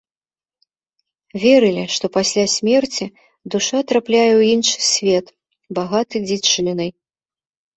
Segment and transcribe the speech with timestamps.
[1.43, 3.05] Верылі, што пасля смерці
[3.57, 5.25] душа трапляе ў іншы свет,
[5.81, 6.89] багаты дзічынай.